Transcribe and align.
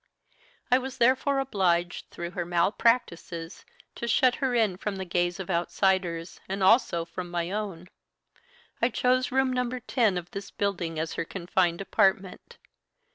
"I 0.71 0.79
was 0.79 0.97
therefore 0.97 1.37
obliged 1.37 2.09
through 2.09 2.31
her 2.31 2.43
mal 2.43 2.71
practices 2.71 3.65
to 3.93 4.07
shut 4.07 4.37
her 4.37 4.55
in 4.55 4.77
from 4.77 4.95
the 4.95 5.05
gaze 5.05 5.39
of 5.39 5.51
outsiders, 5.51 6.39
and 6.49 6.63
also 6.63 7.05
from 7.05 7.29
my 7.29 7.51
own. 7.51 7.87
I 8.81 8.89
chose 8.89 9.31
Room 9.31 9.53
No. 9.53 9.69
10 9.69 10.17
of 10.17 10.31
this 10.31 10.49
building 10.49 10.97
as 10.97 11.13
her 11.13 11.23
confined 11.23 11.81
apartment. 11.81 12.57